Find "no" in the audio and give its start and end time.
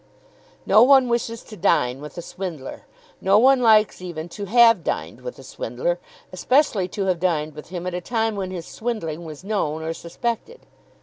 0.65-0.81, 3.21-3.37